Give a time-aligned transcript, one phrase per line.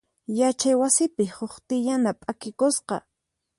[0.39, 2.95] Yachay wasipi huk tiyana p'akikusqa.